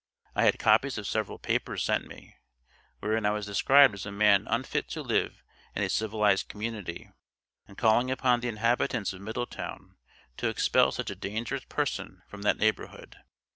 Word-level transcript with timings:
I 0.33 0.45
had 0.45 0.57
copies 0.57 0.97
of 0.97 1.05
several 1.05 1.37
papers 1.37 1.83
sent 1.83 2.07
me, 2.07 2.35
wherein 3.01 3.23
I 3.23 3.29
was 3.29 3.45
described 3.45 3.93
as 3.93 4.03
a 4.03 4.11
man 4.11 4.47
unfit 4.47 4.87
to 4.89 5.03
live 5.03 5.43
in 5.75 5.83
a 5.83 5.89
civilized 5.89 6.49
community, 6.49 7.11
and 7.67 7.77
calling 7.77 8.09
upon 8.09 8.39
the 8.39 8.47
inhabitants 8.49 9.13
of 9.13 9.21
Middletown 9.21 9.97
to 10.37 10.47
expel 10.47 10.91
such 10.91 11.11
a 11.11 11.15
dangerous 11.15 11.65
person 11.65 12.23
from 12.27 12.41
that 12.41 12.57
neighborhood! 12.57 13.17